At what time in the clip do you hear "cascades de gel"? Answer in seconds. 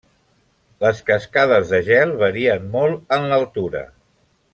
1.09-2.13